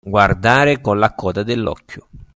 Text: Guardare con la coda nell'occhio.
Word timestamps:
Guardare 0.03 0.81
con 0.81 0.97
la 0.97 1.13
coda 1.13 1.43
nell'occhio. 1.43 2.07